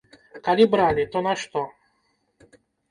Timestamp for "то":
1.13-1.23